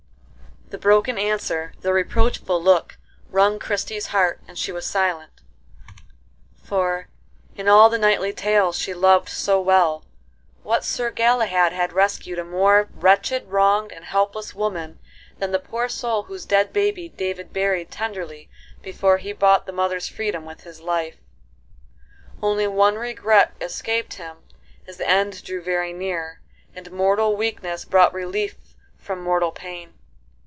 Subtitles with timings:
[0.69, 2.97] The broken answer, the reproachful look,
[3.29, 5.41] wrung Christie's heart, and she was silent:
[6.63, 7.09] for,
[7.57, 10.05] in all the knightly tales she loved so well,
[10.63, 14.97] what Sir Galahad had rescued a more wretched, wronged, and helpless woman
[15.39, 18.49] than the poor soul whose dead baby David buried tenderly
[18.81, 21.17] before he bought the mother's freedom with his life?
[22.41, 24.37] Only one regret escaped him
[24.87, 26.39] as the end drew very near,
[26.73, 28.55] and mortal weakness brought relief
[28.97, 29.95] from mortal pain.